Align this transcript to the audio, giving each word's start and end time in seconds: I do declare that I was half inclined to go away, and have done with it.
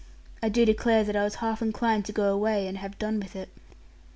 I 0.41 0.49
do 0.49 0.65
declare 0.65 1.03
that 1.03 1.15
I 1.15 1.23
was 1.23 1.35
half 1.35 1.61
inclined 1.61 2.05
to 2.05 2.11
go 2.11 2.33
away, 2.33 2.65
and 2.67 2.79
have 2.79 2.97
done 2.97 3.19
with 3.19 3.35
it. 3.35 3.49